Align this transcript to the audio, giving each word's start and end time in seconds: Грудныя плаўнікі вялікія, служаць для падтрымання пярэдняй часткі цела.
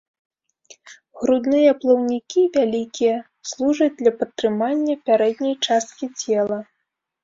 Грудныя 1.23 1.75
плаўнікі 1.83 2.41
вялікія, 2.57 3.15
служаць 3.53 3.93
для 4.03 4.11
падтрымання 4.19 4.93
пярэдняй 5.07 5.55
часткі 5.67 6.15
цела. 6.21 6.65